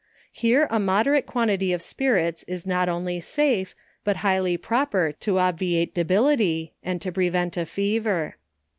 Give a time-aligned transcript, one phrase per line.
[0.31, 5.93] Here a moderate quantity of spirits is not only safe, but highly proper to obviate
[5.93, 8.37] debility, and to prevent a fever.